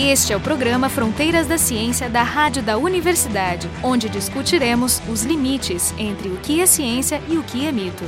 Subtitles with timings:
[0.00, 5.92] Este é o programa Fronteiras da Ciência da Rádio da Universidade, onde discutiremos os limites
[5.98, 8.04] entre o que é ciência e o que é mito.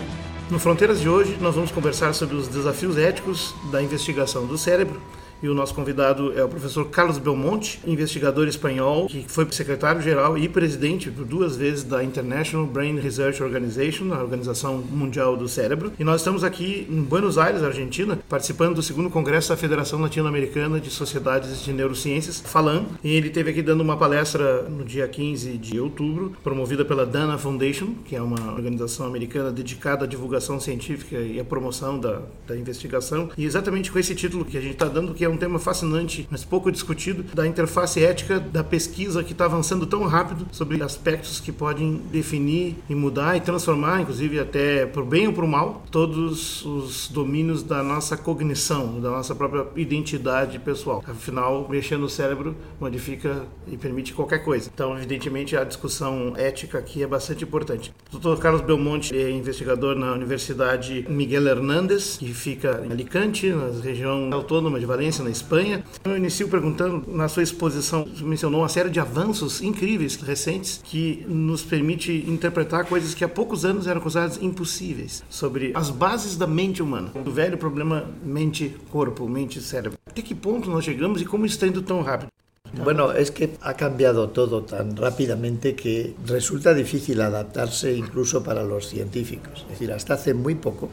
[0.48, 5.00] No Fronteiras de hoje, nós vamos conversar sobre os desafios éticos da investigação do cérebro
[5.42, 10.48] e o nosso convidado é o professor Carlos Belmonte, investigador espanhol, que foi secretário-geral e
[10.48, 15.92] presidente por duas vezes da International Brain Research Organization, a Organização Mundial do Cérebro.
[15.98, 20.80] E nós estamos aqui em Buenos Aires, Argentina, participando do segundo congresso da Federação Latino-Americana
[20.80, 22.86] de Sociedades de Neurociências, falando.
[23.02, 27.38] E ele teve aqui dando uma palestra no dia 15 de outubro, promovida pela Dana
[27.38, 32.56] Foundation, que é uma organização americana dedicada à divulgação científica e à promoção da, da
[32.56, 33.30] investigação.
[33.36, 36.26] E exatamente com esse título que a gente está dando, que é um tema fascinante,
[36.30, 41.40] mas pouco discutido, da interface ética da pesquisa que está avançando tão rápido sobre aspectos
[41.40, 46.64] que podem definir e mudar e transformar, inclusive até por bem ou por mal, todos
[46.64, 51.02] os domínios da nossa cognição, da nossa própria identidade pessoal.
[51.06, 54.70] Afinal, mexer no cérebro modifica e permite qualquer coisa.
[54.72, 57.92] Então, evidentemente, a discussão ética aqui é bastante importante.
[58.12, 58.40] O Dr.
[58.40, 64.78] Carlos Belmonte é investigador na Universidade Miguel Hernández, que fica em Alicante, na região autônoma
[64.78, 65.84] de Valência, na Espanha.
[66.04, 71.62] Eu inicio perguntando, na sua exposição, mencionou uma série de avanços incríveis, recentes, que nos
[71.62, 76.82] permite interpretar coisas que há poucos anos eram consideradas impossíveis, sobre as bases da mente
[76.82, 79.98] humana, o velho problema mente-corpo, mente-cérebro.
[80.06, 82.30] Até que ponto nós chegamos e como está indo tão rápido?
[82.84, 88.86] Bueno, es que ha cambiado todo tan rápidamente que resulta difícil adaptarse incluso para los
[88.86, 89.62] científicos.
[89.62, 90.88] Es decir, hasta hace muy poco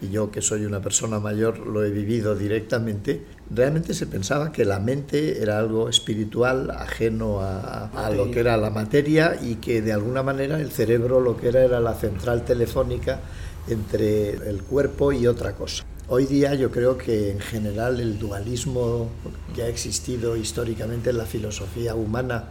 [0.00, 4.64] y yo que soy una persona mayor lo he vivido directamente, realmente se pensaba que
[4.64, 9.92] la mente era algo espiritual, ajeno a, lo que era la materia y que de
[9.92, 13.20] alguna manera el cerebro lo que era era la central telefónica
[13.68, 15.84] entre el cuerpo y otra cosa.
[16.08, 19.10] Hoy día yo creo que en general el dualismo
[19.54, 22.46] que ha existido históricamente en la filosofía humana,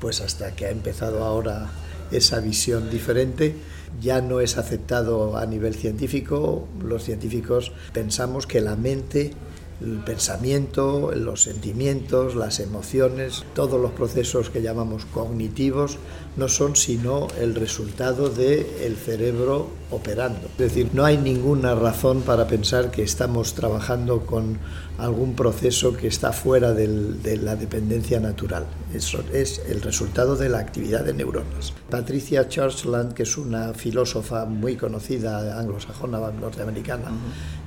[0.00, 1.70] pues hasta que ha empezado ahora
[2.10, 3.54] esa visión diferente,
[4.00, 6.66] ya no es aceptado a nivel científico.
[6.82, 9.32] Los científicos pensamos que la mente,
[9.80, 15.98] el pensamiento, los sentimientos, las emociones, todos los procesos que llamamos cognitivos
[16.36, 20.48] no son sino el resultado del el cerebro operando.
[20.52, 24.58] Es decir, no hay ninguna razón para pensar que estamos trabajando con
[24.98, 28.66] algún proceso que está fuera de la dependencia natural.
[28.92, 31.72] Eso es el resultado de la actividad de neuronas.
[31.90, 37.10] Patricia Churchland, que es una filósofa muy conocida, anglosajona, norteamericana.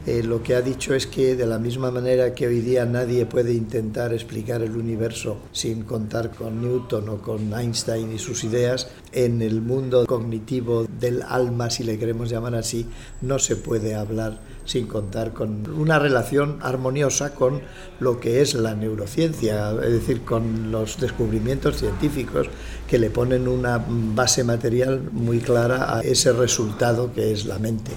[0.07, 3.25] Eh, lo que ha dicho es que de la misma manera que hoy día nadie
[3.25, 8.89] puede intentar explicar el universo sin contar con Newton o con Einstein y sus ideas,
[9.11, 12.85] en el mundo cognitivo del alma, si le queremos llamar así,
[13.19, 17.59] no se puede hablar sin contar con una relación armoniosa con
[17.99, 22.47] lo que es la neurociencia, es decir, con los descubrimientos científicos
[22.87, 27.91] que le ponen una base material muy clara a ese resultado que es la mente.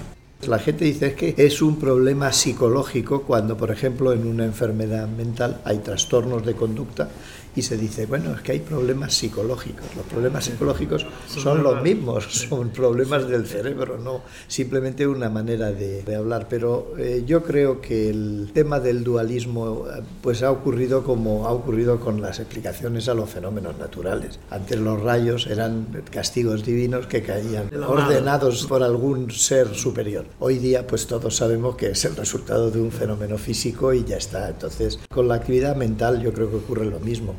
[0.47, 5.61] La gente dice que es un problema psicológico cuando, por ejemplo, en una enfermedad mental
[5.65, 7.09] hay trastornos de conducta
[7.55, 9.85] y se dice, bueno, es que hay problemas psicológicos.
[9.95, 16.03] Los problemas psicológicos son los mismos, son problemas del cerebro, no simplemente una manera de,
[16.03, 16.47] de hablar.
[16.49, 19.85] Pero eh, yo creo que el tema del dualismo
[20.21, 24.39] pues ha ocurrido como ha ocurrido con las explicaciones a los fenómenos naturales.
[24.49, 30.25] Antes los rayos eran castigos divinos que caían ordenados por algún ser superior.
[30.39, 34.17] Hoy día pues todos sabemos que es el resultado de un fenómeno físico y ya
[34.17, 34.49] está.
[34.49, 37.35] Entonces con la actividad mental yo creo que ocurre lo mismo.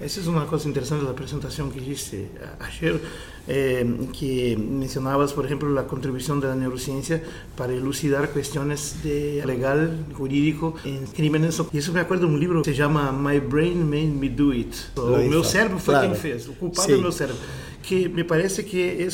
[0.00, 2.28] Essa é uma coisa interessante da apresentação que disse
[2.60, 3.00] ayer,
[3.48, 7.22] eh, que mencionabas, por exemplo, a contribuição da neurociência
[7.56, 9.76] para elucidar questões de legal,
[10.16, 11.58] jurídico, em crímenes.
[11.72, 14.52] E isso me acorda de um livro que se chama My Brain Made Me Do
[14.52, 14.90] It.
[14.96, 16.08] O meu cérebro foi claro.
[16.08, 17.42] quem fez, o culpado é o meu cérebro.
[17.82, 19.08] Que me parece que é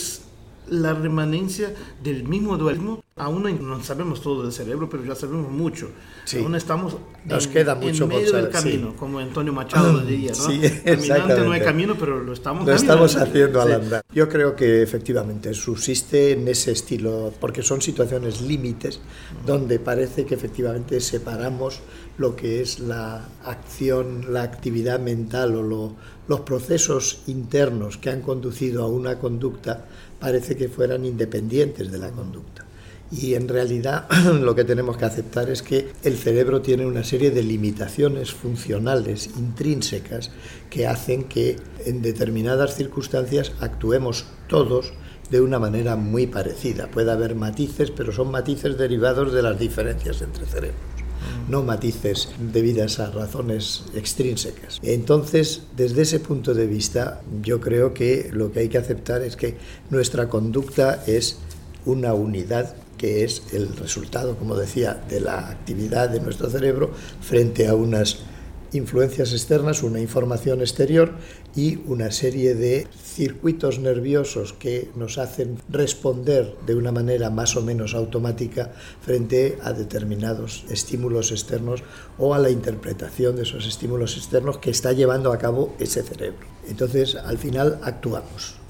[0.69, 3.04] la remanencia del mismo dualismo.
[3.17, 5.89] Aún no sabemos todo del cerebro, pero ya sabemos mucho.
[6.25, 6.39] Sí.
[6.39, 8.97] Aún estamos Nos en, queda mucho en medio del camino, sí.
[8.99, 10.33] como Antonio Machado diría.
[10.33, 10.37] ¿no?
[10.51, 13.05] Sí, Caminante no hay camino, pero lo estamos Lo caminando.
[13.07, 14.05] estamos haciendo al andar.
[14.13, 19.01] Yo creo que efectivamente subsiste en ese estilo, porque son situaciones límites
[19.47, 21.83] donde parece que efectivamente separamos
[22.19, 25.93] lo que es la acción, la actividad mental o lo-
[26.27, 29.85] los procesos internos que han conducido a una conducta,
[30.19, 32.65] parece que fueran independientes de la conducta.
[33.17, 34.09] Y en realidad
[34.41, 39.31] lo que tenemos que aceptar es que el cerebro tiene una serie de limitaciones funcionales
[39.37, 40.31] intrínsecas
[40.71, 41.57] que hacen que
[41.87, 44.93] en determinadas circunstancias actuemos todos
[45.31, 46.89] de una manera muy parecida.
[46.91, 50.81] Puede haber matices, pero son matices derivados de las diferencias entre cerebros.
[51.49, 54.79] no matices debidas a razones extrínsecas.
[54.83, 59.37] Entonces, desde ese punto de vista, yo creo que lo que hay que aceptar es
[59.37, 59.57] que
[59.91, 61.39] nuestra conducta es
[61.87, 67.67] una unidad que es el resultado, como decía, de la actividad de nuestro cerebro frente
[67.67, 68.19] a unas
[68.77, 71.13] influencias externas, una información exterior
[71.55, 77.63] y una serie de circuitos nerviosos que nos hacen responder de una manera más o
[77.63, 81.83] menos automática frente a determinados estímulos externos
[82.19, 86.47] o a la interpretación de esos estímulos externos que está llevando a cabo ese cerebro.
[86.69, 88.64] Entonces, al final actuamos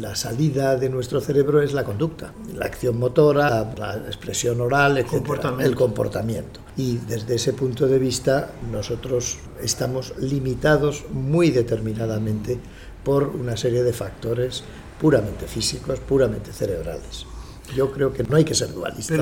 [0.00, 5.14] la salida de nuestro cerebro es la conducta, la acción motora, la expresión oral, etc.
[5.60, 6.60] el comportamiento.
[6.76, 12.58] Y desde ese punto de vista nosotros estamos limitados muy determinadamente
[13.04, 14.64] por una serie de factores
[15.00, 17.26] puramente físicos, puramente cerebrales.
[17.74, 19.14] Yo creo que no hay que ser dualista.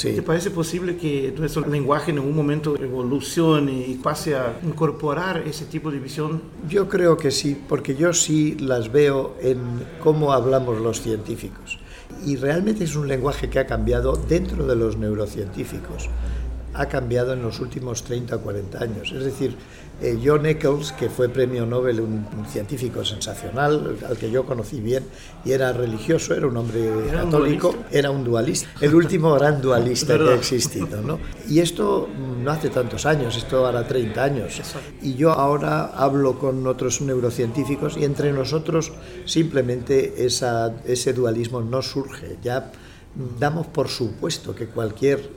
[0.00, 5.66] ¿Te parece posible que nuestro lenguaje en algún momento evolucione y pase a incorporar ese
[5.66, 6.42] tipo de visión?
[6.68, 9.58] Yo creo que sí, porque yo sí las veo en
[10.02, 11.78] cómo hablamos los científicos.
[12.24, 16.08] Y realmente es un lenguaje que ha cambiado dentro de los neurocientíficos.
[16.72, 19.12] Ha cambiado en los últimos 30 o 40 años.
[19.12, 19.56] Es decir,
[20.00, 25.04] eh, John Eccles, que fue premio Nobel, un, científico sensacional, al que yo conocí bien,
[25.44, 30.30] y era religioso, era un hombre católico, era un dualista, el último gran dualista que
[30.30, 31.02] ha existido.
[31.02, 31.18] ¿no?
[31.48, 32.08] Y esto
[32.42, 34.60] no hace tantos años, esto hará 30 años.
[35.02, 38.92] Y yo ahora hablo con otros neurocientíficos y entre nosotros
[39.26, 42.38] simplemente esa, ese dualismo no surge.
[42.42, 42.72] Ya
[43.38, 45.30] damos por supuesto que cualquier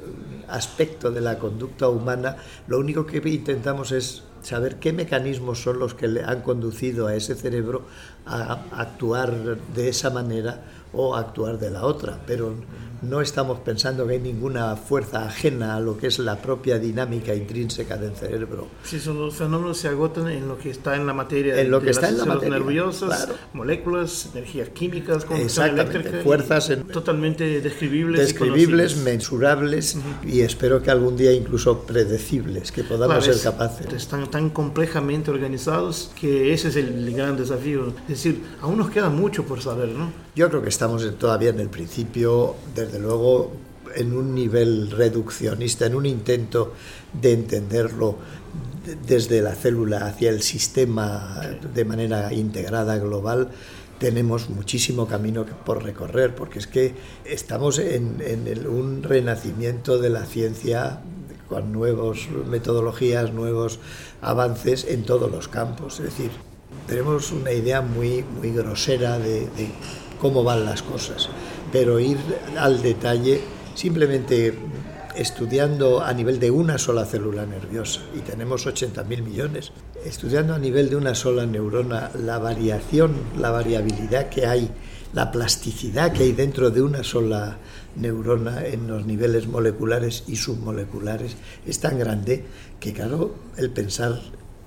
[0.47, 2.37] aspecto de la conducta humana,
[2.67, 7.15] lo único que intentamos es saber qué mecanismos son los que le han conducido a
[7.15, 7.85] ese cerebro
[8.25, 12.53] a actuar de esa manera o actuar de la otra, pero
[13.03, 17.35] no estamos pensando que hay ninguna fuerza ajena a lo que es la propia dinámica
[17.35, 18.67] intrínseca del cerebro.
[18.83, 21.81] Sí, son los fenómenos se agotan en lo que está en la materia, en lo
[21.81, 29.97] que está en la materia, nerviosas, moléculas, energías químicas, eléctrica, fuerzas totalmente describibles, describibles, mensurables
[30.25, 33.91] y espero que algún día incluso predecibles, que podamos ser capaces.
[33.91, 37.93] Están tan complejamente organizados que ese es el gran desafío.
[38.13, 40.11] Es decir, aún nos queda mucho por saber, ¿no?
[40.35, 43.53] Yo creo que estamos todavía en el principio, desde luego,
[43.95, 46.73] en un nivel reduccionista, en un intento
[47.19, 48.17] de entenderlo
[49.07, 51.41] desde la célula hacia el sistema
[51.73, 53.49] de manera integrada, global,
[53.97, 56.93] tenemos muchísimo camino por recorrer, porque es que
[57.25, 58.21] estamos en,
[58.69, 61.01] un renacimiento de la ciencia
[61.49, 63.79] con nuevas metodologías, nuevos
[64.21, 65.99] avances en todos los campos.
[65.99, 66.52] Es decir,
[66.87, 69.47] tenemos una idea muy, muy grosera de
[70.19, 71.29] cómo van las cosas,
[71.71, 72.17] pero ir
[72.57, 73.41] al detalle
[73.75, 74.53] simplemente
[75.15, 79.71] estudiando a nivel de una sola célula nerviosa, y tenemos 80.000 millones,
[80.05, 84.69] estudiando a nivel de una sola neurona la variación, la variabilidad que hay,
[85.13, 87.57] la plasticidad que hay dentro de una sola
[87.95, 91.35] neurona en los niveles moleculares y submoleculares,
[91.67, 92.45] es tan grande
[92.79, 94.19] que, claro, el pensar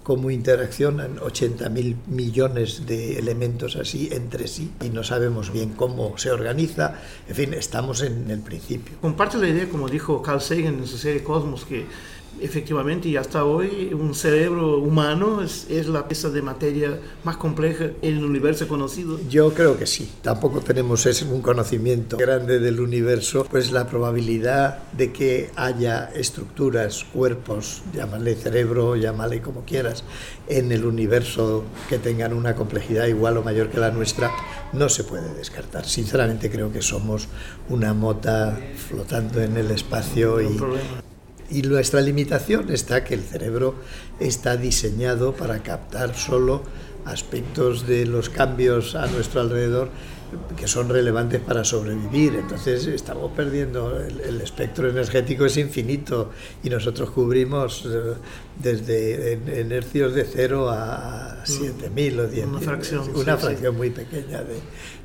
[0.07, 6.31] cómo interaccionan 80.000 millones de elementos así entre sí y no sabemos bien cómo se
[6.31, 6.95] organiza.
[7.27, 8.99] En fin, estamos en el principio.
[9.01, 11.87] Comparte la idea, como dijo Carl Sagan en su serie Cosmos, que
[12.41, 17.91] efectivamente y hasta hoy un cerebro humano es, es, la pieza de materia más compleja
[18.03, 19.19] en el universo conocido?
[19.29, 20.11] Yo creo que sí.
[20.23, 27.05] Tampoco tenemos ese, un conocimiento grande del universo, pues la probabilidad de que haya estructuras,
[27.13, 30.05] cuerpos, llámale cerebro, llámale como quieras,
[30.49, 34.31] en el universo que tengan una complejidad igual o mayor que la nuestra,
[34.73, 35.87] no se puede descartar.
[35.87, 37.29] Sinceramente creo que somos
[37.69, 40.59] una mota flotando en el espacio y,
[41.51, 43.77] y nuestra limitación está que el cerebro
[44.21, 46.63] está diseñado para captar solo
[47.05, 49.91] aspectos de los cambios a nuestro alrededor
[50.57, 52.35] que son relevantes para sobrevivir.
[52.37, 56.31] Entonces estamos perdiendo, el, espectro energético es infinito
[56.63, 58.15] y nosotros cubrimos eh,
[58.59, 62.49] desde en, hercios de 0 a 7000 o 10.000.
[62.49, 63.11] Una fracción.
[63.15, 64.61] Una fracción muy pequeña de,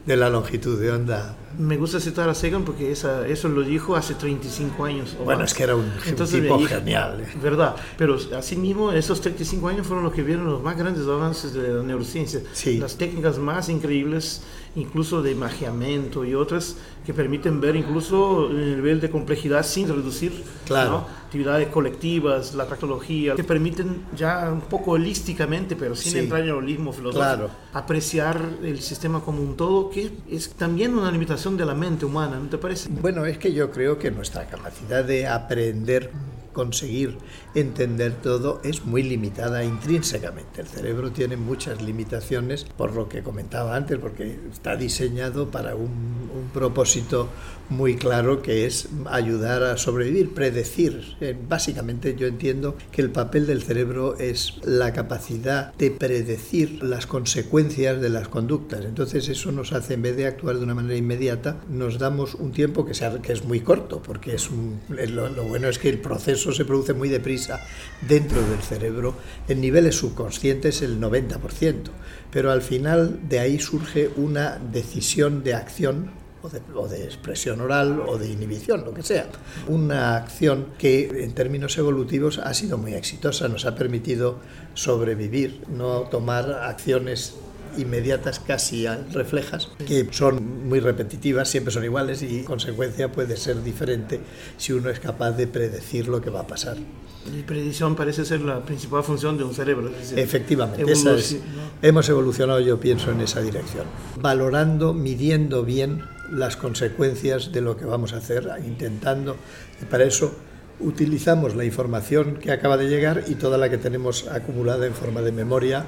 [0.05, 1.35] de, la longitud de onda.
[1.57, 5.17] Me gusta citar a Sagan porque esa, eso lo dijo hace 35 años.
[5.23, 7.21] bueno, es que era un, tipo genial.
[7.21, 7.37] ¿eh?
[7.41, 11.73] Verdad, pero asimismo esos 35 años fueron los que vieron los más grandes avances de
[11.73, 12.41] la neurociencia.
[12.79, 14.41] Las técnicas más increíbles
[14.75, 20.43] incluso de magiamento y otras que permiten ver incluso el nivel de complejidad sin reducir
[20.65, 21.05] claro.
[21.25, 26.53] actividades colectivas, la tractología, que permiten ya un poco holísticamente, pero sin entrar en el
[26.53, 31.73] holismo filosófico, apreciar el sistema como un todo, que es también una limitación de la
[31.73, 32.89] mente humana, ¿no te parece?
[32.89, 36.11] Bueno, es que yo creo que nuestra capacidad de aprender
[36.53, 37.17] conseguir
[37.55, 40.61] entender todo es muy limitada intrínsecamente.
[40.61, 46.21] El cerebro tiene muchas limitaciones, por lo que comentaba antes, porque está diseñado para un,
[46.53, 47.29] propósito
[47.69, 51.15] muy claro que es ayudar a sobrevivir, predecir.
[51.21, 57.05] Eh, básicamente yo entiendo que el papel del cerebro es la capacidad de predecir las
[57.05, 58.83] consecuencias de las conductas.
[58.83, 62.51] Entonces eso nos hace, en vez de actuar de una manera inmediata, nos damos un
[62.51, 64.49] tiempo que, sea, que es muy corto, porque es
[64.89, 67.59] lo, lo bueno es que el proceso se produce muy deprisa
[68.01, 69.15] dentro del cerebro.
[69.47, 71.91] En niveles subconscientes el 90%,
[72.31, 77.61] pero al final de ahí surge una decisión de acción o de, o de, expresión
[77.61, 79.27] oral o de inhibición, lo que sea.
[79.67, 84.39] Una acción que en términos evolutivos ha sido muy exitosa, nos ha permitido
[84.73, 87.35] sobrevivir, no tomar acciones
[87.77, 94.19] inmediatas casi reflejas, que son muy repetitivas, siempre son iguales y consecuencia puede ser diferente
[94.57, 96.77] si uno es capaz de predecir lo que va a pasar.
[97.25, 99.89] Y predicción parece ser la principal función de un cerebro.
[99.89, 101.37] Es decir, Efectivamente, esa es,
[101.81, 103.85] hemos evolucionado, yo pienso, en esa dirección,
[104.19, 109.35] valorando, midiendo bien las consecuencias de lo que vamos a hacer, intentando,
[109.81, 110.33] y para eso
[110.79, 115.21] utilizamos la información que acaba de llegar y toda la que tenemos acumulada en forma
[115.21, 115.85] de memoria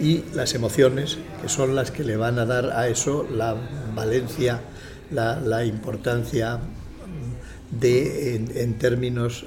[0.00, 3.56] y las emociones, que son las que le van a dar a eso la
[3.94, 4.60] valencia,
[5.10, 6.60] la, la importancia
[7.70, 9.46] de, en, en, términos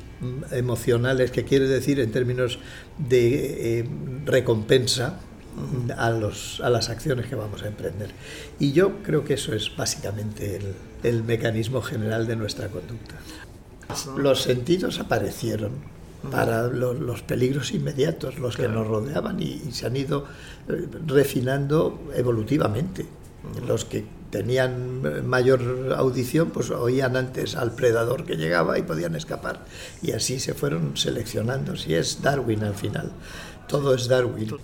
[0.51, 2.59] emocionales, que quiere decir en términos
[2.97, 3.85] de eh,
[4.25, 5.19] recompensa
[5.97, 8.09] a, los, a las acciones que vamos a emprender.
[8.59, 10.73] Y yo creo que eso es básicamente el,
[11.03, 13.15] el mecanismo general de nuestra conducta.
[14.17, 15.94] Los sentidos aparecieron
[16.31, 20.25] para los, los, peligros inmediatos, los que nos rodeaban y, y, se han ido
[20.67, 23.05] eh, refinando evolutivamente.
[23.67, 29.63] Los que tenían mayor audición, pues oían antes al predador que llegaba y podían escapar.
[30.01, 31.77] Y así se fueron seleccionando.
[31.77, 33.11] Si es Darwin al final,
[33.67, 34.57] todo es Darwin.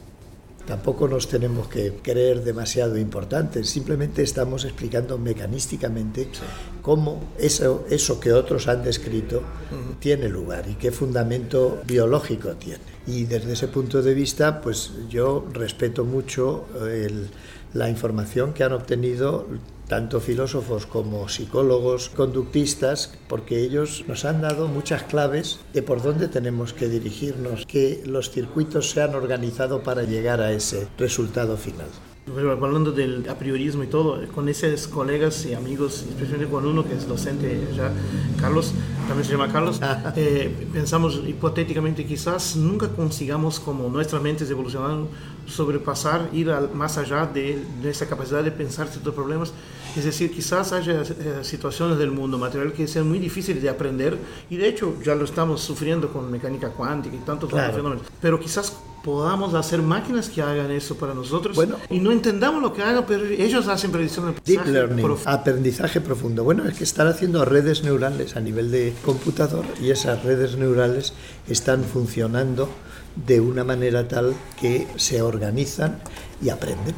[0.66, 6.42] Tampoco nos tenemos que creer demasiado importantes, simplemente estamos explicando mecanísticamente sí.
[6.82, 10.00] cómo eso, eso que otros han descrito uh -huh.
[10.00, 12.92] tiene lugar y qué fundamento biológico tiene.
[13.08, 17.30] Y desde ese punto de vista, pues yo respeto mucho el,
[17.74, 19.48] la información que han obtenido
[19.92, 26.30] tanto filósofos como psicólogos conductistas, porque ellos nos han dado muchas claves de por dónde
[26.30, 31.90] tenemos que dirigirnos, que los circuitos se han organizado para llegar a ese resultado final.
[32.26, 37.06] Hablando del apriorismo y todo, con esos colegas y amigos, especialmente con uno que es
[37.06, 37.92] docente ya,
[38.40, 38.72] Carlos,
[39.10, 39.82] también se llama Carlos,
[40.16, 45.10] eh, pensamos hipotéticamente quizás nunca consigamos como nuestras mentes evolucionaron
[45.48, 49.54] sobrepasar, ir al, más allá de nuestra capacidad de pensar ciertos problemas.
[49.96, 54.18] Es decir, quizás haya eh, situaciones del mundo material que sean muy difíciles de aprender
[54.50, 57.74] y de hecho ya lo estamos sufriendo con mecánica cuántica y tantos claro.
[57.74, 58.06] fenómenos.
[58.22, 62.74] Pero quizás podamos hacer máquinas que hagan eso para nosotros bueno, y no entendamos lo
[62.74, 66.44] que hagan, pero ellos hacen predicción de Deep learning, aprendizaje profundo.
[66.44, 71.14] Bueno, es que están haciendo redes neurales a nivel de computador y esas redes neurales
[71.48, 72.70] están funcionando
[73.16, 76.00] de una manera tal que se organizan
[76.42, 76.96] y aprenden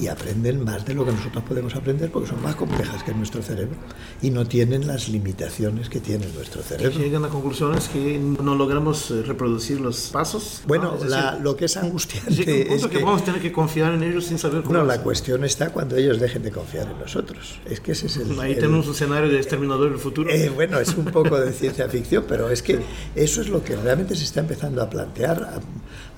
[0.00, 3.42] y aprenden más de lo que nosotros podemos aprender porque son más complejas que nuestro
[3.42, 3.76] cerebro
[4.22, 6.98] y no tienen las limitaciones que tiene nuestro cerebro.
[6.98, 10.62] Llegan a conclusiones que no logramos eh, reproducir los pasos.
[10.66, 11.04] Bueno, ¿no?
[11.08, 13.94] la, decir, lo que es angustiante es, que, es que, vamos a tener que confiar
[13.94, 14.78] en ellos sin saber cómo.
[14.78, 17.58] No, la cuestión está cuando ellos dejen de confiar en nosotros.
[17.64, 18.38] Es que ese es el.
[18.40, 20.30] Ahí el, tenemos un escenario de exterminador del futuro.
[20.30, 22.80] Eh, bueno, es un poco de ciencia ficción, pero es que
[23.14, 25.60] eso es lo que realmente se está empezando a plantear.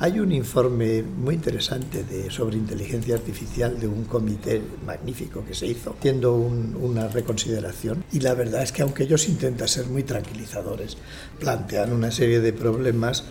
[0.00, 5.67] Hay un informe muy interesante de, sobre inteligencia artificial de un comité magnífico que se
[5.67, 8.05] hizo, haciendo un, una reconsideración.
[8.12, 10.99] Y la verdad es que aunque ellos intentan ser muy tranquilizadores,
[11.40, 13.25] plantean una serie de problemas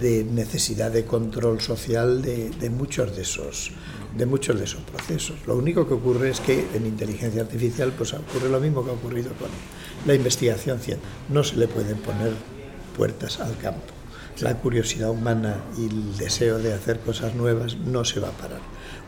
[0.00, 3.70] de necesidad de control social de, de, muchos de esos
[4.16, 5.36] de muchos de esos procesos.
[5.46, 8.94] Lo único que ocurre es que en inteligencia artificial pues ocurre lo mismo que ha
[8.94, 9.50] ocurrido con
[10.04, 11.14] la investigación científica.
[11.28, 12.32] No se le pueden poner
[12.96, 13.97] puertas al campo
[14.40, 18.60] la curiosidad humana y el deseo de hacer cosas nuevas no se va a parar.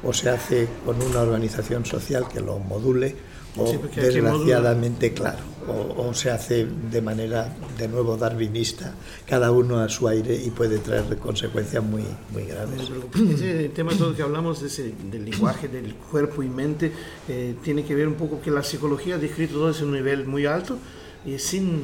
[0.02, 3.16] O se hace con una organización social que lo module,
[3.56, 8.94] o sí, desgraciadamente, claro, o, o, se hace de manera de nuevo darwinista,
[9.26, 12.90] cada uno a su aire y puede traer consecuencias muy, muy graves.
[13.14, 16.92] Ese tema todo que hablamos ese, del lenguaje, del cuerpo y mente,
[17.28, 20.46] eh, tiene que ver un poco que la psicología ha descrito todo ese nivel muy
[20.46, 20.78] alto
[21.26, 21.82] y sin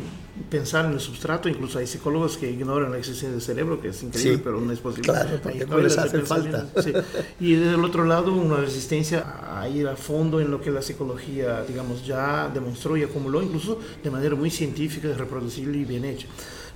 [0.51, 4.03] pensar en el substrato, incluso hay psicólogos que ignoran la existencia del cerebro, que es
[4.03, 5.13] increíble, sí, pero no es posible.
[5.13, 6.67] Claro, porque no les hace falta.
[6.83, 6.93] Sí.
[7.41, 11.65] Y del otro lado, una resistencia a ir a fondo en lo que la psicología,
[11.67, 16.27] digamos, ya demostró y acumuló, incluso de manera muy científica, reproducible y bien hecha.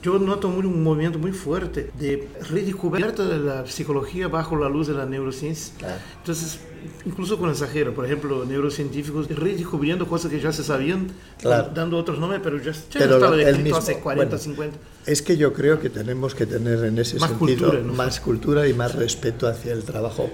[0.02, 4.94] Yo noto un movimiento muy fuerte de redescubierta de la psicología bajo la luz de
[4.94, 5.74] la neurociencia.
[6.18, 6.60] Entonces,
[7.04, 11.08] incluso con exagero, por ejemplo, neurocientíficos redescubriendo cosas que ya se sabían,
[11.42, 14.78] dando otros nombres, pero ya, ya estaba escrito hace 40, 50.
[15.06, 18.94] Es que yo creo que tenemos que tener en ese sentido más cultura y más
[18.94, 20.30] respeto hacia el trabajo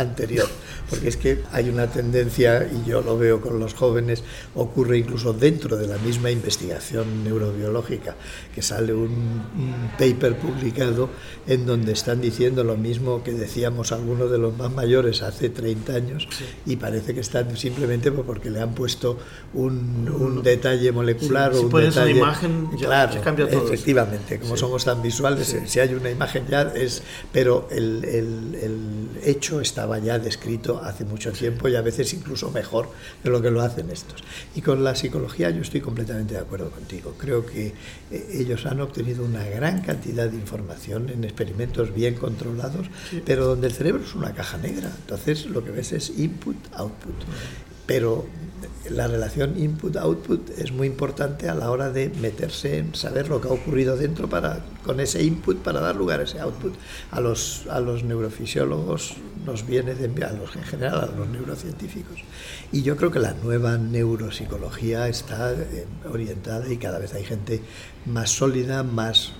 [0.00, 0.48] anterior,
[0.88, 5.32] porque es que hay una tendencia, y yo lo veo con los jóvenes, ocurre incluso
[5.32, 8.16] dentro de la misma investigación neurobiológica,
[8.54, 9.10] que sale un,
[9.98, 11.10] paper publicado
[11.46, 15.92] en donde están diciendo lo mismo que decíamos algunos de los más mayores hace 30
[15.92, 16.28] años,
[16.66, 19.18] y parece que están simplemente porque le han puesto
[19.54, 22.12] un, detalle molecular o un detalle...
[22.12, 23.66] una imagen, ya, claro, cambia todo.
[23.66, 27.02] Efectivamente, como somos tan visuales, si hay una imagen ya es...
[27.32, 32.12] Pero el, el, el hecho está estaba ya descrito hace mucho tiempo y a veces
[32.14, 32.90] incluso mejor
[33.24, 34.22] de lo que lo hacen estos.
[34.54, 37.14] Y con la psicología yo estoy completamente de acuerdo contigo.
[37.18, 37.72] Creo que
[38.10, 42.86] eh, ellos han obtenido una gran cantidad de información en experimentos bien controlados,
[43.24, 44.92] pero donde el cerebro es una caja negra.
[45.00, 47.14] Entonces lo que ves es input-output.
[47.86, 48.26] Pero
[48.90, 53.48] la relación input-output es muy importante a la hora de meterse en saber lo que
[53.48, 56.74] ha ocurrido dentro para, con ese input para dar lugar a ese output.
[57.10, 62.20] A los, a los neurofisiólogos nos viene a los en general, a los neurocientíficos.
[62.72, 67.60] Y yo creo que la nueva neuropsicología está eh, orientada y cada vez hay gente
[68.06, 69.32] más sólida, más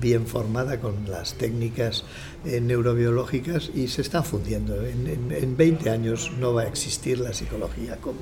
[0.00, 2.04] bien formada con las técnicas
[2.44, 4.84] eh, neurobiológicas y se están fundiendo.
[4.84, 8.18] En, en, 20 años no va a existir la psicología como,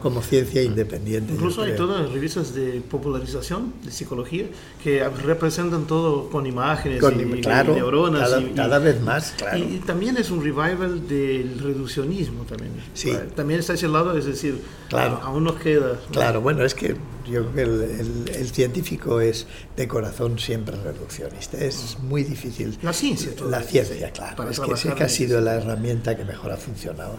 [0.00, 1.32] como ciencia independiente.
[1.32, 4.46] Incluso hay todas las revistas de popularización de psicología
[4.82, 8.30] que representan todo con imágenes con, y, neuronas.
[8.30, 9.58] Cada, y, cada vez más, claro.
[9.58, 12.72] Y, también es un revival del reduccionismo también.
[12.94, 13.12] Sí.
[13.34, 15.20] También está ese lado, es decir, claro.
[15.22, 16.00] aún nos queda.
[16.10, 16.96] Claro, bueno, es que
[17.30, 19.46] yo creo que el, el, científico es
[19.76, 21.58] de corazón siempre reduccionista.
[21.58, 22.78] Es muy difícil.
[22.82, 23.32] La ciencia.
[23.48, 24.48] La ciencia, claro.
[24.48, 27.14] Es que, que ha sido la herramienta que mejor ha funcionado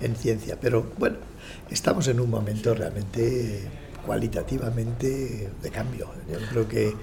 [0.00, 0.58] en, en ciencia.
[0.60, 1.16] Pero bueno,
[1.70, 3.68] estamos en un momento realmente
[4.04, 6.10] cualitativamente de cambio.
[6.30, 6.94] Yo creo que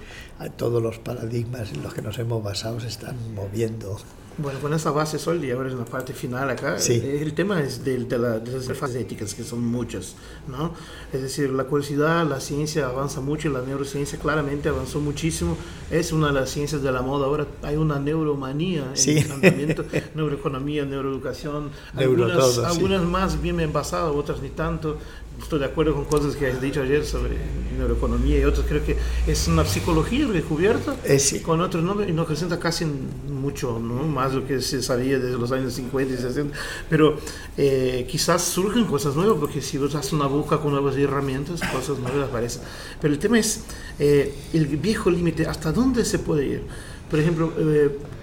[0.55, 3.97] todos los paradigmas en los que nos hemos basado se están moviendo
[4.37, 7.83] bueno, con esa base sólida, ahora en la parte final acá, eh, el tema es
[7.83, 10.15] de, de, la, de, las fases éticas, que son muchas,
[10.47, 10.73] ¿no?
[11.11, 15.57] Es decir, la curiosidad, la ciencia avanza mucho, la neurociencia claramente avanzó muchísimo,
[15.89, 19.17] es una de las ciencias de la moda, ahora hay una neuromanía en sí.
[19.17, 24.97] el planteamiento, neuroeconomía, neuroeducación, algunas, algunas más bien envasadas, otras ni tanto,
[25.41, 27.37] estoy de acuerdo con cosas que has dicho ayer sobre
[27.77, 28.65] neuroeconomía y otras.
[28.67, 33.79] Creo que es una psicología descubierta eh, con otro nombre y nos presenta casi mucho
[33.79, 34.03] ¿no?
[34.03, 36.57] más de lo que se sabía desde los años 50 y 60.
[36.89, 37.17] Pero
[37.57, 41.97] eh, quizás surgen cosas nuevas porque si vos haces una busca con nuevas herramientas, cosas
[41.99, 42.61] nuevas aparecen.
[42.99, 43.65] Pero el tema es
[43.99, 46.63] eh, el viejo límite, ¿hasta dónde se puede ir?
[47.09, 47.51] Por ejemplo,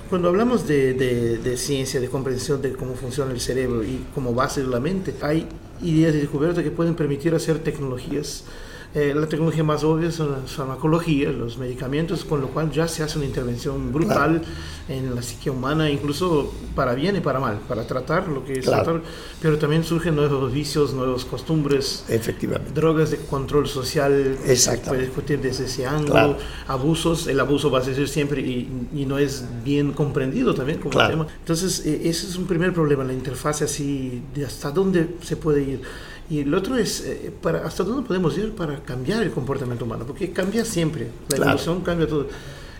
[0.09, 4.33] cuando hablamos de, de, de, ciencia, de comprensión de cómo funciona el cerebro y como
[4.33, 5.47] base de la mente, hay
[5.83, 8.45] ideas de descubierta que pueden permitir hacer tecnologías
[8.95, 13.03] eh, la tecnología más obvia es la farmacología, los medicamentos, con lo cual ya se
[13.03, 14.43] hace una intervención brutal
[14.89, 18.65] en la psique humana, incluso para bien y para mal, para tratar lo que es
[18.65, 19.03] tratar,
[19.43, 25.41] pero también surgen nuevos vicios, nuevas costumbres, efectivamente, drogas de control social, se puede discutir
[25.41, 29.93] desde ese ángulo, abusos, el abuso va a ser siempre y, y no es bien
[29.93, 31.27] comprendido también como tema.
[31.41, 35.63] Entonces, eh, ese es un primer problema, la interfaz así de hasta dónde se puede
[35.63, 35.83] ir.
[36.31, 40.05] Y el otro es, eh, para, ¿hasta dónde podemos ir para cambiar el comportamiento humano?
[40.07, 42.29] Porque cambia siempre, la evolución cambia todo.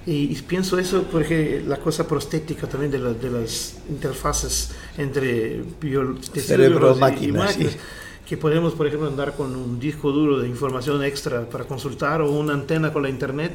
[0.07, 5.63] Y, pienso eso porque la cosa prostética también de, de las interfaces entre
[6.35, 7.31] cerebro, y
[8.29, 12.31] que podemos, por ejemplo, andar con un disco duro de información extra para consultar o
[12.31, 13.53] una antena con la internet.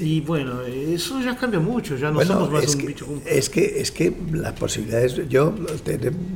[0.00, 3.06] Y bueno, eso ya cambia mucho, ya no somos más un bicho.
[3.24, 5.54] Es que, es que las posibilidades, yo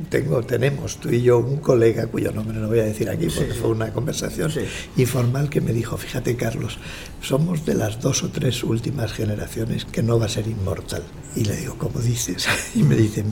[0.09, 3.53] tengo, tenemos tú y yo un colega cuyo nombre no voy a decir aquí porque
[3.53, 4.49] fue una conversación
[4.95, 6.77] informal que me dijo, fíjate Carlos,
[7.21, 11.03] somos de las dos o tres últimas generaciones que no va a ser inmortal.
[11.35, 12.47] Y le digo, ¿cómo dices?
[12.75, 13.23] Y me dice,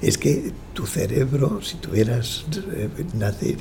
[0.00, 3.56] es que tu cerebro, si tuvieras, eh, nace,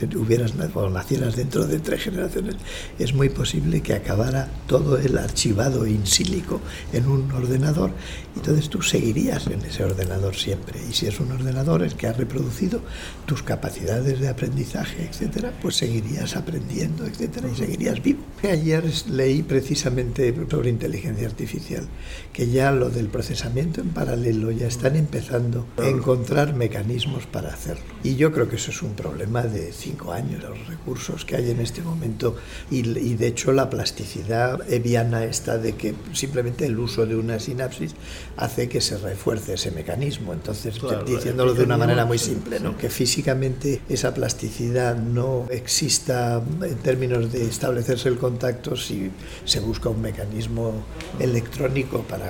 [0.73, 2.55] o nacieras dentro de tres generaciones,
[2.99, 6.61] es muy posible que acabara todo el archivado in sílico
[6.93, 7.91] en un ordenador.
[8.35, 10.79] Entonces tú seguirías en ese ordenador siempre.
[10.89, 12.81] Y si es un ordenador el que ha reproducido
[13.25, 18.21] tus capacidades de aprendizaje, etcétera, pues seguirías aprendiendo, etcétera, y seguirías vivo.
[18.43, 21.87] Ayer leí precisamente sobre inteligencia artificial
[22.33, 27.83] que ya lo del procesamiento en paralelo ya están empezando a encontrar mecanismos para hacerlo.
[28.03, 31.51] Y yo creo que eso es un problema de cinco años los recursos que hay
[31.51, 32.35] en este momento
[32.69, 37.95] y, de hecho la plasticidad eviana está de que simplemente el uso de una sinapsis
[38.38, 40.34] hace que se refuerce ese mecanismo.
[40.34, 42.77] Entonces, diciéndolo de una manera muy simple, ¿no?
[42.77, 49.12] que físicamente esa plasticidad no exista en términos de establecerse el contacto si
[49.45, 50.73] se busca un mecanismo
[51.19, 52.27] electrónico para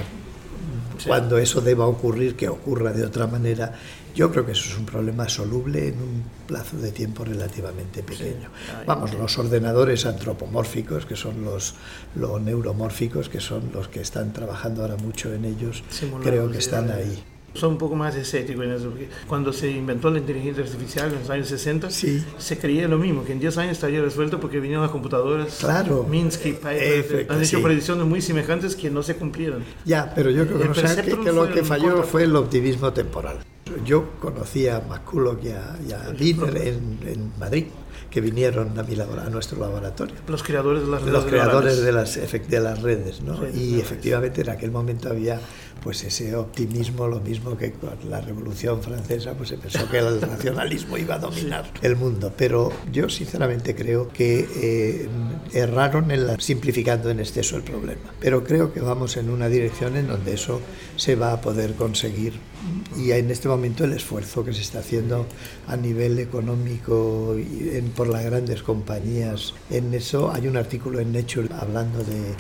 [1.06, 3.74] cuando eso deba ocurrir, que ocurra de otra manera.
[4.16, 8.50] Yo creo que eso es un problema soluble en un plazo de tiempo relativamente pequeño.
[8.86, 11.76] Vamos, los ordenadores antropomórficos, que son los,
[12.16, 15.84] los neuromórficos, que son los que están trabajando ahora mucho en ellos,
[16.24, 17.24] creo que están ahí.
[17.54, 21.20] Soy un poco más escéptico en eso, porque cuando se inventó la inteligencia artificial en
[21.20, 24.84] los años 60, se creía lo mismo, que en 10 años estaría resuelto porque vinieron
[24.84, 26.06] las computadoras, claro.
[26.10, 29.66] Minsky, Piper, han hecho predicciones muy semejantes que no se cumplieron.
[29.84, 33.40] Ya, pero yo creo que, no que, lo que falló fue el optimismo temporal.
[33.86, 37.66] Yo conocí a McCulloch y a, Wiener en, en Madrid
[38.12, 40.16] que vinieron a, mi a nuestro laboratorio.
[40.28, 41.14] Los creadores de las redes.
[41.14, 43.40] Los creadores de las, de las redes, ¿no?
[43.50, 45.40] y efectivamente en aquel momento había
[45.82, 50.22] pues ese optimismo, lo mismo que con la Revolución Francesa, pues se pensó que el
[50.22, 52.32] nacionalismo iba a dominar el mundo.
[52.38, 55.10] Pero yo sinceramente creo que eh,
[55.54, 58.14] erraron en la, simplificando en exceso el problema.
[58.20, 60.62] Pero creo que vamos en una dirección en donde eso
[60.98, 62.34] se va a poder conseguir
[62.98, 65.26] y en este momento el esfuerzo que se está haciendo
[65.68, 71.12] a nivel económico y en, por las grandes compañías en eso hay un artículo en
[71.12, 72.36] Nature hablando de,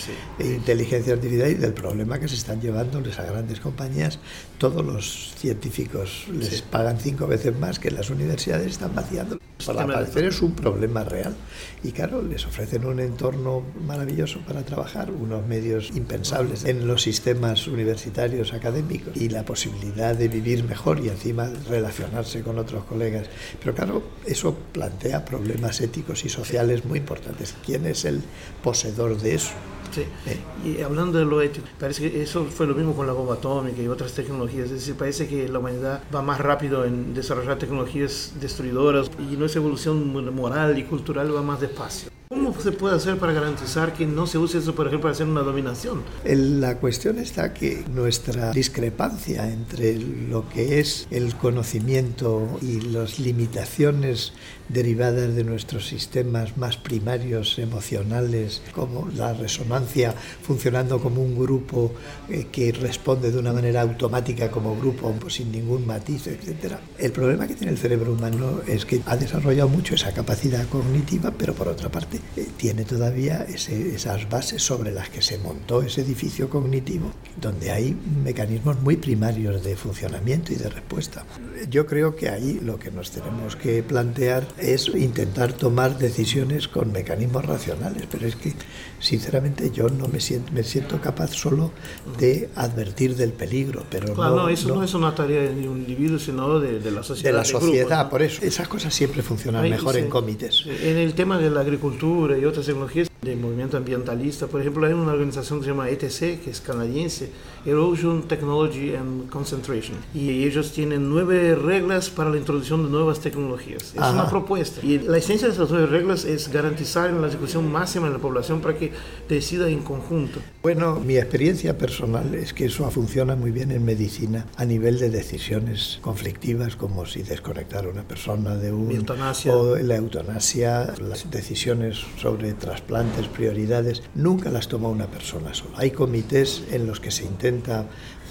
[0.55, 4.19] inteligencia artificial y del problema que se están llevando esas grandes compañías.
[4.57, 9.39] Todos los científicos les pagan cinco veces más que las universidades están vaciando.
[9.65, 11.35] Para parecer es un problema real.
[11.83, 17.67] Y claro les ofrecen un entorno maravilloso para trabajar unos medios impensables en los sistemas
[17.67, 23.27] universitarios académicos y la posibilidad de vivir mejor y encima relacionarse con otros colegas.
[23.59, 27.55] Pero claro, eso plantea problemas éticos y sociales muy importantes.
[27.65, 28.21] ¿Quién es el
[28.63, 29.51] poseedor de eso?
[29.91, 30.05] Sí.
[30.25, 30.39] Eh.
[30.63, 33.81] Y hablando de lo ético, parece que eso fue lo mismo con la bomba atómica
[33.81, 34.65] y otras tecnologías.
[34.65, 39.59] Es decir, parece que la humanidad va más rápido en desarrollar tecnologías destruidoras y nuestra
[39.59, 42.09] evolución moral y cultural va más despacio.
[42.31, 45.27] ¿Cómo se puede hacer para garantizar que no se use eso, por ejemplo, para hacer
[45.27, 46.01] una dominación?
[46.23, 54.31] La cuestión está que nuestra discrepancia entre lo que es el conocimiento y las limitaciones
[54.69, 61.91] derivadas de nuestros sistemas más primarios emocionales, como la resonancia funcionando como un grupo
[62.29, 66.75] eh, que responde de una manera automática como grupo, pues, sin ningún matiz, etc.
[66.97, 71.33] El problema que tiene el cerebro humano es que ha desarrollado mucho esa capacidad cognitiva,
[71.37, 72.20] pero por otra parte
[72.57, 78.81] tiene todavía esas bases sobre las que se montó ese edificio cognitivo, donde hay mecanismos
[78.81, 81.25] muy primarios de funcionamiento y de respuesta.
[81.69, 86.91] Yo creo que ahí lo que nos tenemos que plantear es intentar tomar decisiones con
[86.91, 88.53] mecanismos racionales, pero es que
[88.99, 91.71] sinceramente yo no me siento, me siento capaz solo
[92.17, 93.85] de advertir del peligro.
[93.89, 97.31] Pero claro, no, eso no, es una tarea de un individuo, sino de, la sociedad.
[97.31, 98.41] De la sociedad, por eso.
[98.43, 100.65] Esas cosas siempre funcionan mejor en comités.
[100.65, 104.93] En el tema de la agricultura y otras tecnologías, del movimiento ambientalista, por ejemplo, hay
[104.93, 107.31] una organización que se llama ETC, que es canadiense,
[107.65, 113.93] Erosion Technology and Concentration, y ellos tienen nueve reglas para la introducción de nuevas tecnologías.
[113.93, 114.85] Es una propuesta.
[114.85, 118.61] Y la esencia de esas nueve reglas es garantizar la discusión máxima de la población
[118.61, 118.91] para que
[119.29, 120.39] decida en conjunto.
[120.63, 125.09] Bueno, mi experiencia personal es que eso funciona muy bien en medicina a nivel de
[125.09, 128.91] decisiones conflictivas, como si desconectar a una persona de un...
[128.91, 129.55] Eutanasia.
[129.55, 135.75] O la eutanasia, las decisiones sobre trasplantes, prioridades, nunca las toma una persona sola.
[135.77, 137.50] Hay comités en los que se intenta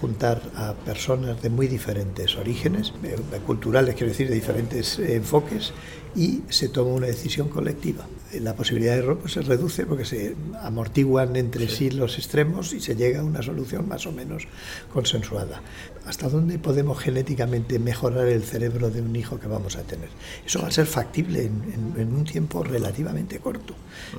[0.00, 5.72] juntar a personas de muy diferentes orígenes, eh, culturales, quiero decir, de diferentes enfoques,
[6.14, 8.06] y se toma una decisión colectiva.
[8.40, 11.90] La posibilidad de error pues, se reduce porque se amortiguan entre sí.
[11.90, 14.48] los extremos y se llega a una solución más o menos
[14.92, 15.62] consensuada.
[16.10, 20.08] ¿Hasta dónde podemos genéticamente mejorar el cerebro de un hijo que vamos a tener?
[20.44, 23.76] Eso va a ser factible en, un tiempo relativamente corto.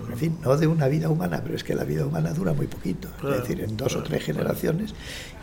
[0.09, 2.67] En fin, no de una vida humana, pero es que la vida humana dura muy
[2.67, 3.09] poquito.
[3.25, 4.93] es decir, en dos o tres generaciones.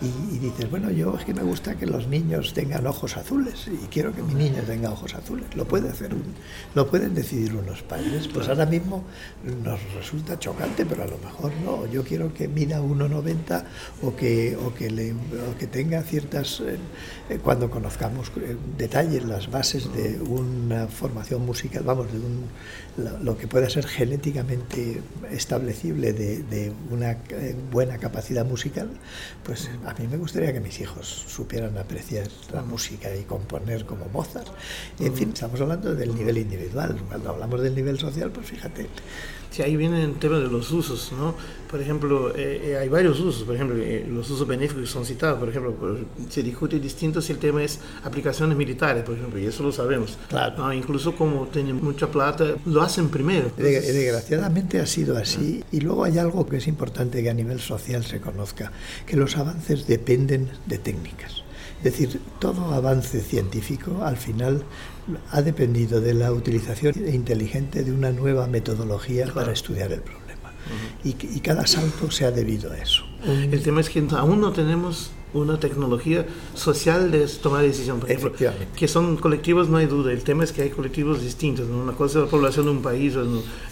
[0.00, 3.66] Y, y dices, bueno, yo es que me gusta que los niños tengan ojos azules
[3.68, 5.54] y quiero que mi niño tenga ojos azules.
[5.54, 6.32] Lo puede hacer un,
[6.74, 9.04] lo pueden decidir unos padres, pues ahora mismo
[9.62, 11.84] nos resulta chocante, pero a lo mejor no.
[11.92, 13.64] Yo quiero que mida 1,90
[14.00, 16.37] o que, o, que le, o que tenga ciertas...
[16.38, 16.78] Eh,
[17.30, 22.44] eh, cuando conozcamos en detalle las bases de una formación musical, vamos, de un,
[23.24, 28.88] lo, que pueda ser genéticamente establecible de, de una eh, buena capacidad musical,
[29.42, 34.06] pues a mí me gustaría que mis hijos supieran apreciar la música y componer como
[34.12, 34.48] Mozart.
[35.00, 36.96] En fin, estamos hablando del nivel individual.
[37.08, 38.86] Cuando hablamos del nivel social, pues fíjate.
[39.50, 41.34] Sí, ahí viene el tema de los usos, ¿no?
[41.70, 45.38] Por ejemplo, eh, eh, hay varios usos, por ejemplo, eh, los usos benéficos son citados,
[45.38, 49.62] por ejemplo, se discute distinto si el tema es aplicaciones militares, por ejemplo, y eso
[49.62, 50.18] lo sabemos.
[50.28, 50.72] Claro.
[50.72, 53.50] Incluso como tienen mucha plata, lo hacen primero.
[53.56, 58.04] Desgraciadamente ha sido así, y luego hay algo que es importante que a nivel social
[58.04, 58.72] se conozca,
[59.06, 61.42] que los avances dependen de técnicas.
[61.78, 64.64] Es decir, todo avance científico al final
[65.30, 70.52] ha dependido de la utilización inteligente de una nueva metodología para estudiar el problema.
[71.02, 73.07] y, y, cada salto se ha debido a eso.
[73.24, 78.00] El tema es que aún no tenemos una tecnología social de tomar decisión,
[78.76, 80.12] que son colectivos, no hay duda.
[80.12, 81.68] El tema es que hay colectivos distintos.
[81.68, 83.24] Una cosa es la población de un país o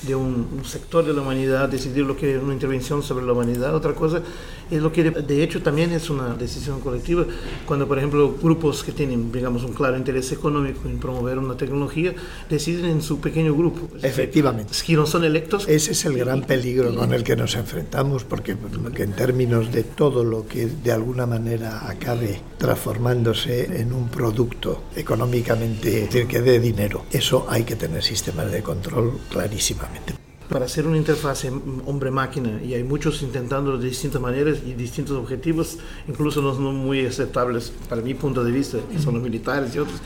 [0.03, 3.75] de un, sector de la humanidad decidir lo que es una intervención sobre la humanidad.
[3.75, 4.23] Otra cosa
[4.71, 7.25] es lo que de hecho también es una decisión colectiva.
[7.65, 12.15] Cuando, por ejemplo, grupos que tienen, digamos, un claro interés económico en promover una tecnología,
[12.51, 13.89] deciden en su pequeño grupo.
[14.03, 14.75] Efectivamente.
[14.75, 15.67] Si no son electos.
[15.69, 19.83] Ese es el gran peligro con el que nos enfrentamos, porque, porque en términos de
[19.83, 27.05] todo lo que de alguna manera acabe transformándose en un producto económicamente que dé dinero.
[27.13, 31.51] Eso hay que tener sistemas de control clarísimamente para hacer una interfase
[31.87, 35.79] hombre-máquina y hay muchos intentando de distintas maneras y distintos objetivos,
[36.09, 39.79] incluso no, no muy aceptables para mi punto de vista, que son los militares y
[39.79, 40.01] otros.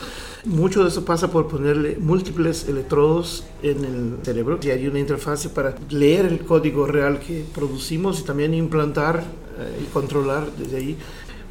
[0.44, 5.50] Mucho de eso pasa por ponerle múltiples electrodos en el cerebro y hay una interfase
[5.50, 9.22] para leer el código real que producimos y también implantar
[9.59, 10.96] eh, y controlar desde ahí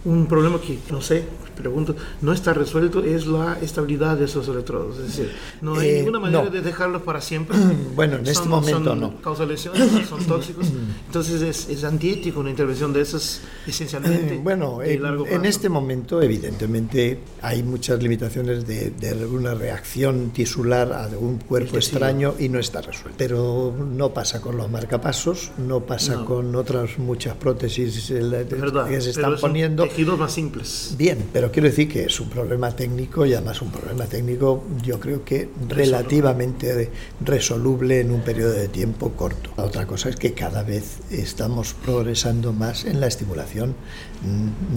[0.06, 1.26] un problema que, no sé,
[1.60, 4.98] pregunto, no está resuelto es la estabilidad de esos electrodos.
[5.00, 5.32] Es decir,
[5.62, 7.58] no hay eh, ninguna manera de dejarlos para siempre.
[7.96, 9.22] bueno, en este momento son no.
[9.22, 10.68] Causa lesiones, son tóxicos.
[11.08, 14.36] Entonces es, es antiético una intervención de esas esencialmente.
[14.36, 20.94] Eh, bueno, en, en, este momento, evidentemente, hay muchas limitaciones de, de una reacción tisular
[20.94, 23.16] a un cuerpo extraño y no está resuelto.
[23.18, 29.36] Pero no pasa con los marcapasos, no pasa con otras muchas prótesis que se están
[29.38, 30.96] poniendo tejidos más simples.
[30.98, 35.00] Bien, pero quiero decir que es un problema técnico y además un problema técnico yo
[35.00, 39.52] creo que relativamente resoluble en un periodo de tiempo corto.
[39.58, 43.76] La otra cosa es que cada vez estamos progresando más en la estimulación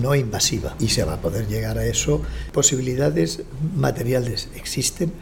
[0.01, 2.23] no invasiva y se va a poder llegar a eso.
[2.53, 3.43] Posibilidades
[3.77, 5.13] materiales existen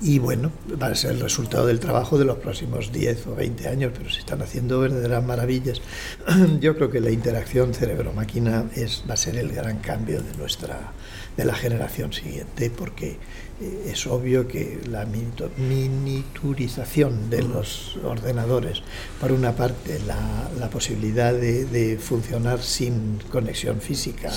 [0.00, 3.68] y bueno, va a ser el resultado del trabajo de los próximos 10 o 20
[3.68, 5.80] años, pero se están haciendo verdaderas maravillas.
[6.60, 8.64] Yo creo que la interacción cerebro-máquina
[9.08, 10.92] va a ser el gran cambio de nuestra
[11.38, 13.16] de la generación siguiente, porque
[13.60, 18.82] eh, es obvio que la miniaturización de los ordenadores,
[19.20, 24.32] por una parte la, la posibilidad de, de, funcionar sin conexión física,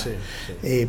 [0.62, 0.88] eh,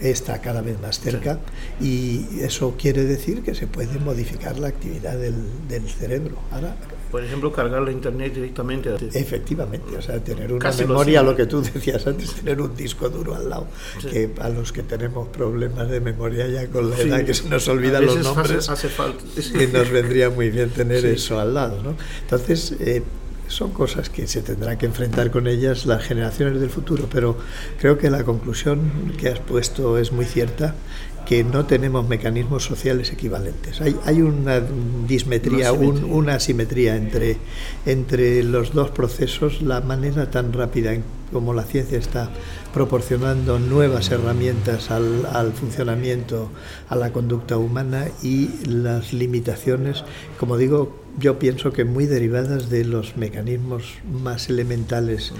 [0.00, 1.38] está cada vez más cerca
[1.80, 5.36] y eso quiere decir que se puede modificar la actividad del,
[5.68, 6.38] del cerebro.
[6.50, 6.74] Ahora,
[7.12, 8.96] por ejemplo, cargar la internet directamente.
[9.12, 13.34] Efectivamente, o sea, tener una memoria, lo, que tú decías antes, tener un disco duro
[13.34, 13.66] al lado,
[14.00, 17.68] que a los que tenemos problemas de memoria ya con la edad que se nos
[17.68, 19.22] olvidan los nombres, hace, falta.
[19.36, 21.96] y nos vendría muy bien tener eso al lado, ¿no?
[22.22, 23.02] Entonces, eh,
[23.52, 27.36] son cosas que se tendrán que enfrentar con ellas las generaciones del futuro, pero
[27.78, 30.74] creo que la conclusión que has puesto es muy cierta
[31.26, 33.80] que no tenemos mecanismos sociales equivalentes.
[33.80, 34.60] Hay, hay una
[35.06, 37.36] dismetría, una asimetría entre,
[37.86, 42.30] entre los dos procesos, la manera tan rápida en como la ciencia está
[42.72, 46.50] proporcionando nuevas herramientas al, al, funcionamiento,
[46.88, 50.04] a la conducta humana y las limitaciones,
[50.38, 53.84] como digo, yo pienso que muy derivadas de los mecanismos
[54.22, 55.32] más elementales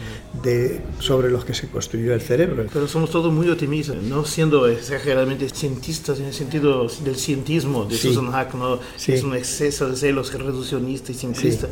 [0.43, 2.67] de, sobre los que se construyó el cerebro.
[2.73, 7.97] Pero somos todos muy optimistas, no siendo exageradamente cientistas en el sentido del cientismo de
[7.97, 8.79] Susan Hack, ¿no?
[9.07, 11.69] es un exceso de celos reduccionista y simplista,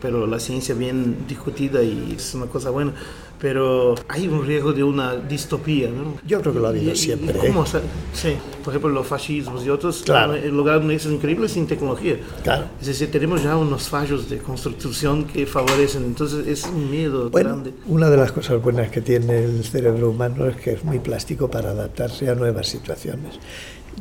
[0.00, 2.94] pero la ciencia bien discutida y es una cosa buena
[3.40, 6.16] pero hay un riesgo de una distopía, ¿no?
[6.26, 7.38] Yo creo que lo ha habido siempre.
[7.38, 7.64] ¿Cómo?
[7.64, 7.80] ¿eh?
[8.12, 10.36] Sí, por ejemplo, los fascismos y otros claro.
[10.36, 12.18] logrado increíble increíbles sin tecnología.
[12.42, 12.66] Claro.
[12.80, 17.50] Es decir, tenemos ya unos fallos de construcción que favorecen, entonces es un miedo bueno,
[17.50, 17.72] grande.
[17.86, 21.50] Una de las cosas buenas que tiene el cerebro humano es que es muy plástico
[21.50, 23.38] para adaptarse a nuevas situaciones.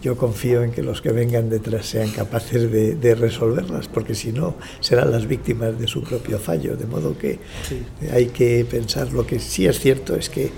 [0.01, 4.31] Yo confío en que los que vengan detrás sean capaces de, de resolverlas, porque si
[4.31, 6.77] no, serán las víctimas de su propio fallo.
[6.77, 7.81] De modo que sí.
[8.11, 10.51] hay que pensar, lo que sí es cierto es que,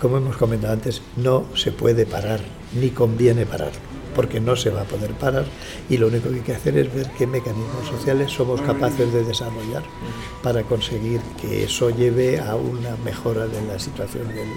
[0.00, 2.40] como hemos comentado antes, no se puede parar,
[2.78, 5.44] ni conviene pararlo porque no se va a poder parar
[5.88, 9.22] y lo único que hay que hacer es ver qué mecanismos sociales somos capaces de
[9.22, 9.84] desarrollar
[10.42, 14.48] para conseguir que eso lleve a una mejora de la situación del,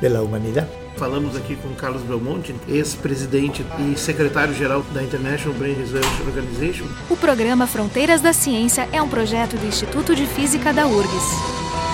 [0.00, 0.68] de la humanidad.
[0.96, 6.86] Falamos aqui com Carlos Belmonte, ex-presidente e secretário-geral da International Brain Research Organization.
[7.10, 11.85] O programa Fronteiras da Ciência é um projeto do Instituto de Física da URGS.